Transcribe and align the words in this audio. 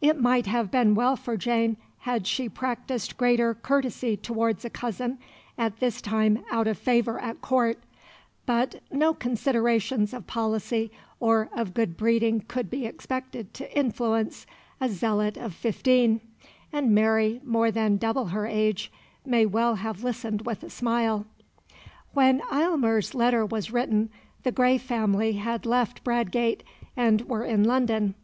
It 0.00 0.20
might 0.20 0.46
have 0.46 0.70
been 0.70 0.94
well 0.94 1.16
for 1.16 1.36
Jane 1.36 1.76
had 2.02 2.28
she 2.28 2.48
practised 2.48 3.16
greater 3.16 3.54
courtesy 3.56 4.16
towards 4.16 4.64
a 4.64 4.70
cousin 4.70 5.18
at 5.58 5.80
this 5.80 6.00
time 6.00 6.44
out 6.52 6.68
of 6.68 6.78
favour 6.78 7.18
at 7.18 7.40
Court; 7.40 7.80
but 8.46 8.80
no 8.92 9.12
considerations 9.12 10.14
of 10.14 10.28
policy 10.28 10.92
or 11.18 11.48
of 11.52 11.74
good 11.74 11.96
breeding 11.96 12.44
could 12.46 12.70
be 12.70 12.86
expected 12.86 13.52
to 13.54 13.76
influence 13.76 14.46
a 14.80 14.88
zealot 14.88 15.36
of 15.36 15.52
fifteen, 15.52 16.20
and 16.72 16.94
Mary, 16.94 17.40
more 17.42 17.72
than 17.72 17.96
double 17.96 18.26
her 18.26 18.46
age, 18.46 18.92
may 19.26 19.44
well 19.44 19.74
have 19.74 20.04
listened 20.04 20.42
with 20.42 20.62
a 20.62 20.70
smile. 20.70 21.26
When 22.12 22.40
Aylmer's 22.52 23.12
letter 23.12 23.44
was 23.44 23.72
written, 23.72 24.10
the 24.44 24.52
Grey 24.52 24.78
family 24.78 25.32
had 25.32 25.66
left 25.66 26.04
Bradgate 26.04 26.62
and 26.96 27.22
were 27.22 27.44
in 27.44 27.64
London. 27.64 28.14